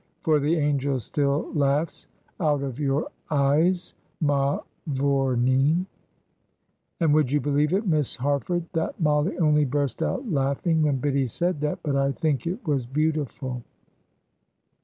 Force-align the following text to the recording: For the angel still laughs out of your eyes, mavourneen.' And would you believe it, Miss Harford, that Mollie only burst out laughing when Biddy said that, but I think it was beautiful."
For 0.21 0.39
the 0.39 0.55
angel 0.57 0.99
still 0.99 1.51
laughs 1.53 2.07
out 2.39 2.63
of 2.63 2.79
your 2.79 3.09
eyes, 3.29 3.93
mavourneen.' 4.19 5.85
And 6.99 7.13
would 7.13 7.31
you 7.31 7.39
believe 7.39 7.71
it, 7.71 7.85
Miss 7.85 8.15
Harford, 8.15 8.65
that 8.73 8.99
Mollie 8.99 9.37
only 9.37 9.63
burst 9.63 10.01
out 10.01 10.27
laughing 10.27 10.81
when 10.81 10.97
Biddy 10.97 11.27
said 11.27 11.61
that, 11.61 11.81
but 11.83 11.95
I 11.95 12.13
think 12.13 12.47
it 12.47 12.65
was 12.67 12.87
beautiful." 12.87 13.61